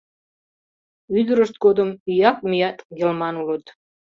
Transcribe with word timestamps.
Ӱдырышт 1.19 1.55
годым 1.63 1.89
ӱяк-мӱяк 2.11 2.77
йылман 2.99 3.35
улыт. 3.41 3.65